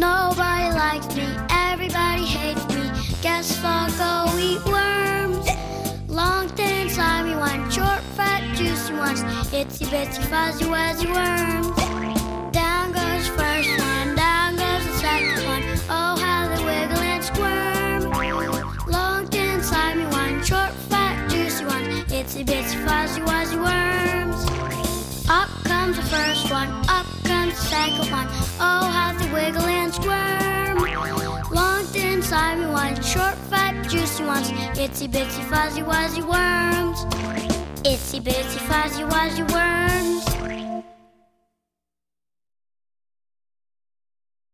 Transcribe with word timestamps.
likes 0.00 1.14
me, 1.14 1.28
everybody 1.50 2.24
hates 2.24 2.66
me. 2.68 2.90
Guess 3.22 3.62
I'll 3.64 3.90
go 4.02 4.38
eat 4.38 4.64
worms. 4.64 5.46
Long, 6.08 6.48
thin, 6.48 6.88
slimy 6.88 7.34
one, 7.36 7.70
short, 7.70 8.00
fat, 8.16 8.42
juicy 8.56 8.94
ones. 8.94 9.22
Itsy 9.52 9.86
bitsy, 9.92 10.22
fuzzy, 10.30 10.64
wuzzy 10.64 11.06
worms. 11.16 11.76
Down 12.52 12.92
goes 12.92 13.26
first 13.28 13.70
one, 13.78 14.16
down 14.16 14.56
goes 14.56 14.84
the 14.86 14.94
second 14.98 15.44
one. 15.46 15.62
Oh, 15.88 16.16
how 16.24 16.48
they 16.48 16.64
wiggle 16.64 17.02
and 17.12 17.24
squirm. 17.24 18.02
Long, 18.88 19.26
thin, 19.26 19.62
slimy 19.62 20.06
one, 20.06 20.42
short, 20.42 20.72
fat, 20.90 21.30
juicy 21.30 21.64
ones. 21.64 22.04
Itsy 22.18 22.44
bitsy, 22.44 22.78
fuzzy, 22.86 23.20
wuzzy 23.20 23.58
worms. 23.66 24.42
Up 25.28 25.48
comes 25.64 25.96
the 25.96 26.02
first 26.02 26.50
one, 26.50 26.70
up 26.88 27.06
comes 27.24 27.54
the 27.54 27.66
second 27.74 28.10
one. 28.10 28.26
Oh, 28.58 28.84
how 28.96 29.12
they 29.18 29.32
wiggle 29.32 29.69
short, 32.96 33.34
fat, 33.50 33.74
juicy 33.88 34.24
ones. 34.24 34.50
Itsy 34.76 35.08
bitsy, 35.08 35.42
fuzzy, 35.50 35.82
wuzzy 35.82 36.22
worms. 36.22 37.04
Itsy 37.84 38.20
bitsy, 38.20 38.58
fuzzy, 38.68 39.04
wuzzy 39.04 39.44
worms. 39.52 40.19